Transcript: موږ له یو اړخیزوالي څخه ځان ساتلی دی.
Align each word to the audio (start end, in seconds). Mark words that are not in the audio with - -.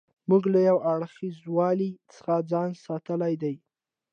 موږ 0.29 0.43
له 0.53 0.59
یو 0.69 0.77
اړخیزوالي 0.91 1.91
څخه 2.13 2.33
ځان 2.51 2.69
ساتلی 2.85 3.33
دی. 3.43 3.55